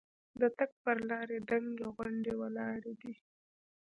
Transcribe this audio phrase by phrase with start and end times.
[0.39, 3.13] د تګ پر لارې دنګې غونډۍ ولاړې دي.